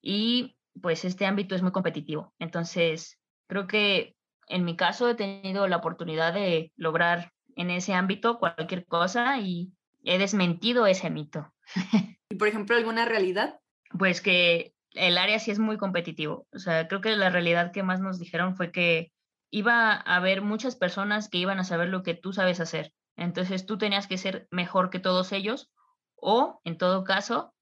y 0.03 0.57
pues 0.81 1.05
este 1.05 1.27
ámbito 1.27 1.55
es 1.55 1.63
muy 1.63 1.73
competitivo. 1.73 2.35
Entonces, 2.39 3.19
creo 3.47 3.67
que 3.67 4.17
en 4.47 4.65
mi 4.65 4.77
caso 4.77 5.09
he 5.09 5.15
tenido 5.15 5.67
la 5.69 5.77
oportunidad 5.77 6.35
de 6.35 6.73
lograr 6.77 7.33
en 7.57 7.71
ese 7.71 7.95
ámbito 7.95 8.39
cualquier 8.39 8.87
cosa 8.87 9.39
y 9.39 9.73
he 10.05 10.19
desmentido 10.19 10.87
ese 10.87 11.11
mito. 11.11 11.53
¿Y 12.31 12.37
por 12.37 12.49
ejemplo 12.49 12.77
alguna 12.77 13.05
realidad? 13.05 13.61
Pues 13.99 14.21
que 14.21 14.75
el 14.93 15.19
área 15.19 15.39
sí 15.39 15.51
es 15.51 15.59
muy 15.59 15.77
competitivo. 15.77 16.47
O 16.53 16.59
sea, 16.59 16.89
creo 16.89 17.01
que 17.01 17.17
la 17.17 17.31
realidad 17.31 17.73
que 17.73 17.83
más 17.83 18.01
nos 18.01 18.19
dijeron 18.19 18.57
fue 18.57 18.73
que 18.73 19.13
iba 19.51 19.93
a 19.93 20.17
haber 20.17 20.43
muchas 20.43 20.77
personas 20.77 21.29
que 21.29 21.39
iban 21.39 21.59
a 21.59 21.65
saber 21.65 21.89
lo 21.89 22.03
que 22.03 22.15
tú 22.15 22.33
sabes 22.33 22.61
hacer. 22.61 22.93
Entonces 23.17 23.67
tú 23.67 23.79
tenías 23.79 24.07
que 24.07 24.19
ser 24.19 24.47
mejor 24.51 24.91
que 24.91 25.01
todos 25.01 25.33
ellos 25.33 25.71
o, 26.17 26.61
en 26.65 26.79
todo 26.79 27.05
caso, 27.05 27.55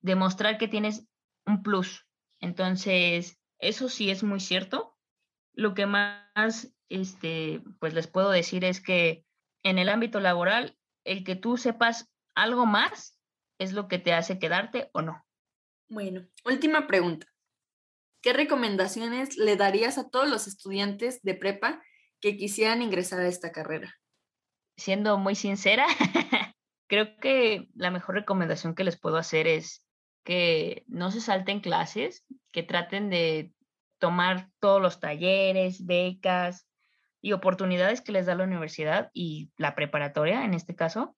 demostrar 0.00 0.58
que 0.58 0.68
tienes 0.68 1.06
un 1.46 1.62
plus. 1.62 2.06
Entonces, 2.40 3.38
eso 3.58 3.88
sí 3.88 4.10
es 4.10 4.22
muy 4.22 4.40
cierto. 4.40 4.96
Lo 5.54 5.74
que 5.74 5.86
más, 5.86 6.74
este, 6.88 7.62
pues 7.78 7.94
les 7.94 8.06
puedo 8.06 8.30
decir 8.30 8.64
es 8.64 8.80
que 8.80 9.24
en 9.62 9.78
el 9.78 9.88
ámbito 9.88 10.20
laboral, 10.20 10.78
el 11.04 11.24
que 11.24 11.36
tú 11.36 11.56
sepas 11.56 12.10
algo 12.34 12.66
más 12.66 13.18
es 13.58 13.72
lo 13.72 13.88
que 13.88 13.98
te 13.98 14.12
hace 14.12 14.38
quedarte 14.38 14.90
o 14.92 15.02
no. 15.02 15.24
Bueno, 15.88 16.26
última 16.44 16.86
pregunta. 16.86 17.26
¿Qué 18.22 18.32
recomendaciones 18.32 19.36
le 19.36 19.56
darías 19.56 19.98
a 19.98 20.08
todos 20.08 20.28
los 20.28 20.46
estudiantes 20.46 21.22
de 21.22 21.34
prepa 21.34 21.82
que 22.20 22.36
quisieran 22.36 22.82
ingresar 22.82 23.20
a 23.20 23.28
esta 23.28 23.52
carrera? 23.52 23.94
Siendo 24.76 25.18
muy 25.18 25.34
sincera, 25.34 25.86
creo 26.88 27.16
que 27.18 27.68
la 27.74 27.90
mejor 27.90 28.14
recomendación 28.14 28.74
que 28.74 28.84
les 28.84 28.98
puedo 28.98 29.16
hacer 29.16 29.46
es 29.46 29.84
que 30.24 30.84
no 30.86 31.10
se 31.10 31.20
salten 31.20 31.60
clases, 31.60 32.24
que 32.52 32.62
traten 32.62 33.10
de 33.10 33.52
tomar 33.98 34.48
todos 34.60 34.80
los 34.80 35.00
talleres, 35.00 35.84
becas 35.86 36.66
y 37.20 37.32
oportunidades 37.32 38.00
que 38.00 38.12
les 38.12 38.26
da 38.26 38.34
la 38.34 38.44
universidad 38.44 39.10
y 39.12 39.50
la 39.56 39.74
preparatoria 39.74 40.44
en 40.44 40.54
este 40.54 40.74
caso, 40.74 41.16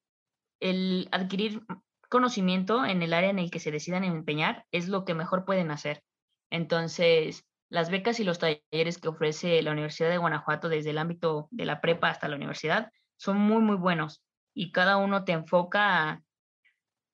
el 0.61 1.09
adquirir 1.11 1.63
conocimiento 2.09 2.85
en 2.85 3.03
el 3.03 3.13
área 3.15 3.31
en 3.31 3.39
el 3.39 3.51
que 3.51 3.59
se 3.59 3.71
decidan 3.71 4.05
empeñar 4.05 4.67
es 4.71 4.89
lo 4.89 5.05
que 5.05 5.15
mejor 5.15 5.45
pueden 5.45 5.71
hacer. 5.71 6.03
Entonces, 6.51 7.45
las 7.71 7.91
becas 7.91 8.21
y 8.21 8.25
los 8.25 8.39
talleres 8.39 8.99
que 8.99 9.09
ofrece 9.09 9.63
la 9.63 9.73
Universidad 9.73 10.11
de 10.11 10.19
Guanajuato 10.19 10.69
desde 10.69 10.91
el 10.91 10.99
ámbito 10.99 11.49
de 11.51 11.65
la 11.65 11.81
prepa 11.81 12.11
hasta 12.11 12.29
la 12.29 12.37
universidad 12.37 12.93
son 13.17 13.39
muy, 13.39 13.63
muy 13.63 13.77
buenos 13.77 14.23
y 14.55 14.71
cada 14.71 14.97
uno 14.97 15.25
te 15.25 15.33
enfoca 15.33 16.23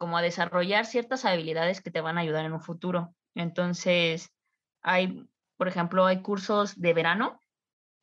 como 0.00 0.16
a 0.16 0.22
desarrollar 0.22 0.86
ciertas 0.86 1.26
habilidades 1.26 1.82
que 1.82 1.90
te 1.90 2.00
van 2.00 2.16
a 2.16 2.22
ayudar 2.22 2.46
en 2.46 2.54
un 2.54 2.62
futuro. 2.62 3.14
Entonces, 3.34 4.32
hay, 4.80 5.28
por 5.58 5.68
ejemplo, 5.68 6.06
hay 6.06 6.22
cursos 6.22 6.80
de 6.80 6.94
verano 6.94 7.38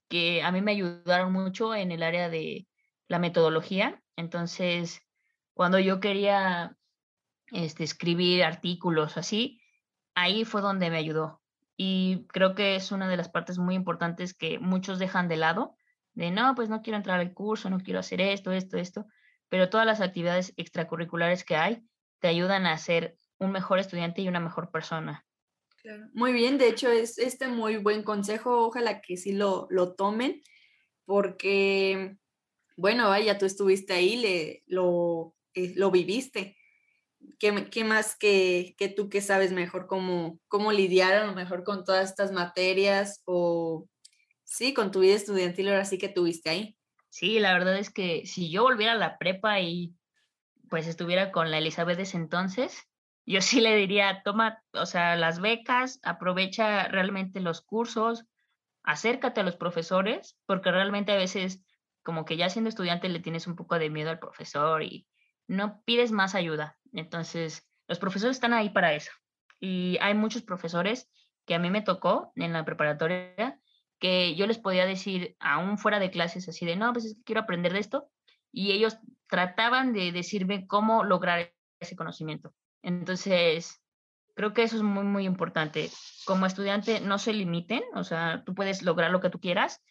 que 0.07 0.43
a 0.43 0.51
mí 0.51 0.61
me 0.61 0.73
ayudaron 0.73 1.33
mucho 1.33 1.73
en 1.73 1.91
el 1.91 2.03
área 2.03 2.29
de 2.29 2.67
la 3.07 3.17
metodología. 3.17 3.99
Entonces, 4.15 5.01
cuando 5.55 5.79
yo 5.79 5.99
quería 5.99 6.77
este, 7.47 7.83
escribir 7.83 8.43
artículos 8.43 9.17
así, 9.17 9.59
ahí 10.13 10.45
fue 10.45 10.61
donde 10.61 10.91
me 10.91 10.97
ayudó. 10.97 11.41
Y 11.77 12.27
creo 12.27 12.53
que 12.53 12.75
es 12.75 12.91
una 12.91 13.07
de 13.07 13.17
las 13.17 13.29
partes 13.29 13.57
muy 13.57 13.73
importantes 13.73 14.35
que 14.35 14.59
muchos 14.59 14.99
dejan 14.99 15.27
de 15.27 15.37
lado, 15.37 15.75
de 16.13 16.29
no, 16.29 16.53
pues 16.53 16.69
no 16.69 16.83
quiero 16.83 16.97
entrar 16.97 17.19
al 17.19 17.33
curso, 17.33 17.71
no 17.71 17.79
quiero 17.79 18.01
hacer 18.01 18.21
esto, 18.21 18.51
esto, 18.51 18.77
esto, 18.77 19.07
pero 19.49 19.69
todas 19.69 19.85
las 19.85 20.01
actividades 20.01 20.53
extracurriculares 20.57 21.43
que 21.43 21.55
hay 21.55 21.83
te 22.19 22.27
ayudan 22.27 22.65
a 22.65 22.77
ser 22.77 23.17
un 23.39 23.51
mejor 23.51 23.79
estudiante 23.79 24.21
y 24.21 24.27
una 24.27 24.39
mejor 24.39 24.71
persona. 24.71 25.25
Muy 26.13 26.33
bien, 26.33 26.57
de 26.57 26.67
hecho 26.67 26.89
es 26.89 27.17
este 27.17 27.47
muy 27.47 27.77
buen 27.77 28.03
consejo, 28.03 28.65
ojalá 28.65 28.99
que 29.01 29.15
sí 29.15 29.31
lo, 29.31 29.67
lo 29.69 29.95
tomen, 29.95 30.41
porque, 31.05 32.17
bueno, 32.75 33.07
vaya, 33.07 33.37
tú 33.37 33.45
estuviste 33.45 33.93
ahí, 33.93 34.17
le, 34.17 34.63
lo, 34.65 35.33
eh, 35.53 35.73
lo 35.75 35.91
viviste. 35.91 36.57
¿Qué, 37.39 37.69
qué 37.69 37.83
más 37.83 38.17
que, 38.17 38.75
que, 38.77 38.89
tú 38.89 39.09
que 39.09 39.21
sabes 39.21 39.51
mejor 39.51 39.87
cómo, 39.87 40.39
cómo 40.47 40.71
lidiar 40.71 41.13
a 41.13 41.25
lo 41.25 41.33
mejor 41.33 41.63
con 41.63 41.83
todas 41.83 42.09
estas 42.09 42.31
materias 42.31 43.21
o, 43.25 43.87
sí, 44.43 44.73
con 44.73 44.91
tu 44.91 44.99
vida 44.99 45.15
estudiantil 45.15 45.69
ahora 45.69 45.85
sí 45.85 45.97
que 45.97 46.09
tuviste 46.09 46.49
ahí? 46.49 46.76
Sí, 47.09 47.39
la 47.39 47.53
verdad 47.53 47.77
es 47.77 47.89
que 47.89 48.25
si 48.25 48.49
yo 48.51 48.63
volviera 48.63 48.93
a 48.93 48.97
la 48.97 49.17
prepa 49.17 49.59
y 49.59 49.95
pues 50.69 50.87
estuviera 50.87 51.31
con 51.31 51.49
la 51.51 51.59
Elizabeth 51.59 51.99
ese 51.99 52.17
entonces, 52.17 52.87
yo 53.25 53.41
sí 53.41 53.61
le 53.61 53.75
diría, 53.75 54.21
toma, 54.23 54.63
o 54.73 54.85
sea, 54.85 55.15
las 55.15 55.39
becas, 55.39 55.99
aprovecha 56.03 56.87
realmente 56.87 57.41
los 57.41 57.61
cursos, 57.61 58.25
acércate 58.83 59.41
a 59.41 59.43
los 59.43 59.57
profesores, 59.57 60.37
porque 60.45 60.71
realmente 60.71 61.11
a 61.11 61.17
veces 61.17 61.61
como 62.03 62.23
que 62.23 62.37
ya 62.37 62.49
siendo 62.49 62.69
estudiante 62.69 63.09
le 63.09 63.19
tienes 63.19 63.47
un 63.47 63.57
poco 63.57 63.77
de 63.77 63.89
miedo 63.89 64.09
al 64.09 64.19
profesor 64.19 64.81
y 64.81 65.07
no 65.47 65.81
pides 65.83 66.11
más 66.13 66.35
ayuda. 66.35 66.77
Entonces, 66.93 67.67
los 67.87 67.99
profesores 67.99 68.37
están 68.37 68.53
ahí 68.53 68.69
para 68.69 68.93
eso. 68.93 69.11
Y 69.59 69.97
hay 70.01 70.13
muchos 70.13 70.41
profesores 70.41 71.09
que 71.45 71.55
a 71.55 71.59
mí 71.59 71.69
me 71.69 71.81
tocó 71.81 72.31
en 72.35 72.53
la 72.53 72.63
preparatoria 72.63 73.59
que 73.99 74.35
yo 74.35 74.47
les 74.47 74.59
podía 74.59 74.85
decir, 74.85 75.35
aún 75.39 75.77
fuera 75.77 75.99
de 75.99 76.11
clases, 76.11 76.47
así 76.47 76.65
de, 76.65 76.75
no, 76.75 76.93
pues 76.93 77.05
es 77.05 77.15
que 77.15 77.23
quiero 77.23 77.41
aprender 77.41 77.73
de 77.73 77.79
esto. 77.79 78.09
Y 78.51 78.71
ellos 78.71 78.97
trataban 79.27 79.93
de 79.93 80.11
decirme 80.11 80.67
cómo 80.67 81.03
lograr 81.03 81.53
ese 81.79 81.95
conocimiento. 81.95 82.53
Entonces, 82.81 83.81
creo 84.35 84.53
que 84.53 84.63
eso 84.63 84.77
es 84.77 84.83
muy, 84.83 85.03
muy 85.03 85.25
importante. 85.25 85.89
Como 86.25 86.45
estudiante, 86.45 87.01
no 87.01 87.17
se 87.17 87.33
limiten, 87.33 87.83
o 87.95 88.03
sea, 88.03 88.43
tú 88.45 88.53
puedes 88.53 88.83
lograr 88.83 89.11
lo 89.11 89.19
que 89.19 89.29
tú 89.29 89.39
quieras 89.39 89.81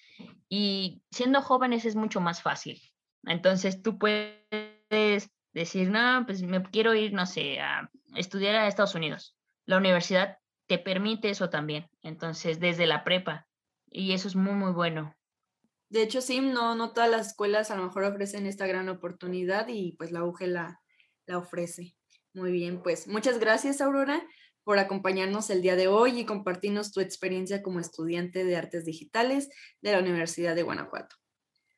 y 0.49 1.03
siendo 1.11 1.43
jóvenes 1.43 1.85
es 1.85 1.97
mucho 1.97 2.21
más 2.21 2.43
fácil. 2.43 2.81
Entonces, 3.25 3.83
tú 3.83 3.99
puedes 3.99 5.31
decir, 5.53 5.91
no, 5.91 6.25
pues 6.27 6.43
me 6.43 6.63
quiero 6.63 6.95
ir, 6.95 7.13
no 7.13 7.27
sé, 7.27 7.61
a 7.61 7.91
estudiar 8.15 8.55
a 8.55 8.69
Estados 8.69 8.95
Unidos. 8.95 9.37
La 9.65 9.79
universidad 9.79 10.39
te 10.67 10.79
permite 10.79 11.31
eso 11.31 11.51
también, 11.51 11.89
entonces, 12.03 12.61
desde 12.61 12.87
la 12.87 13.05
prepa. 13.05 13.47
Y 13.91 14.13
eso 14.13 14.29
es 14.29 14.37
muy, 14.37 14.55
muy 14.55 14.73
bueno. 14.73 15.17
De 15.89 16.03
hecho, 16.03 16.21
sí, 16.21 16.41
no, 16.41 16.75
no 16.75 16.93
todas 16.93 17.11
las 17.11 17.29
escuelas 17.29 17.71
a 17.71 17.77
lo 17.77 17.85
mejor 17.85 18.05
ofrecen 18.05 18.47
esta 18.47 18.67
gran 18.67 18.89
oportunidad 18.89 19.69
y 19.69 19.93
pues 19.93 20.11
la 20.11 20.25
UG 20.25 20.43
la, 20.43 20.81
la 21.27 21.39
ofrece. 21.39 21.97
Muy 22.35 22.53
bien, 22.53 22.83
pues 22.83 23.07
muchas 23.07 23.39
gracias 23.39 23.81
Aurora 23.81 24.27
por 24.67 24.81
acompañarnos 24.81 25.49
el 25.51 25.63
día 25.63 25.77
de 25.77 25.87
hoy 25.87 26.19
y 26.19 26.25
compartirnos 26.25 26.91
tu 26.91 27.01
experiencia 27.01 27.63
como 27.63 27.79
estudiante 27.79 28.45
de 28.45 28.57
artes 28.57 28.85
digitales 28.85 29.49
de 29.81 29.93
la 29.93 30.01
Universidad 30.01 30.57
de 30.57 30.65
Guanajuato. 30.65 31.15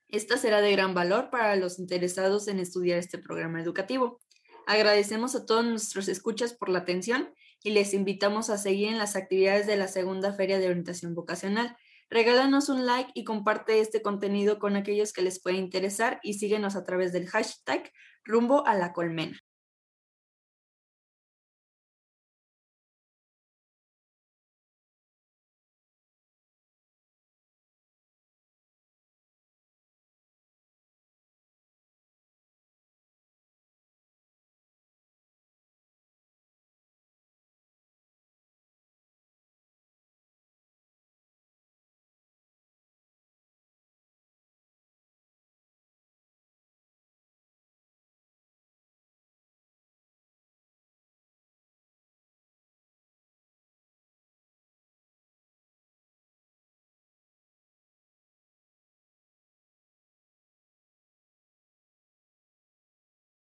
Esta 0.09 0.39
será 0.39 0.63
de 0.63 0.73
gran 0.73 0.95
valor 0.95 1.29
para 1.29 1.55
los 1.57 1.79
interesados 1.79 2.49
en 2.49 2.61
estudiar 2.61 2.99
este 2.99 3.19
programa 3.19 3.61
educativo. 3.61 4.21
Agradecemos 4.67 5.35
a 5.35 5.45
todos 5.45 5.67
nuestros 5.67 6.09
escuchas 6.09 6.55
por 6.55 6.71
la 6.71 6.79
atención 6.79 7.29
y 7.63 7.73
les 7.73 7.93
invitamos 7.93 8.49
a 8.49 8.57
seguir 8.57 8.89
en 8.89 8.99
las 8.99 9.17
actividades 9.17 9.67
de 9.67 9.77
la 9.77 9.89
segunda 9.89 10.33
Feria 10.33 10.59
de 10.59 10.69
Orientación 10.69 11.15
Vocacional. 11.15 11.77
Regálanos 12.11 12.69
un 12.69 12.87
like 12.87 13.11
y 13.15 13.25
comparte 13.25 13.81
este 13.81 14.03
contenido 14.03 14.59
con 14.59 14.77
aquellos 14.77 15.13
que 15.13 15.23
les 15.23 15.41
pueda 15.41 15.57
interesar 15.57 16.21
y 16.23 16.35
síguenos 16.35 16.77
a 16.77 16.85
través 16.85 17.13
del 17.13 17.29
hashtag 17.29 17.93
rumbo 18.25 18.67
a 18.67 18.75
la 18.75 18.93
colmena. 18.93 19.39